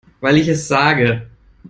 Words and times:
Weil 0.19 0.37
ich 0.37 0.47
es 0.47 0.67
sage. 0.67 1.29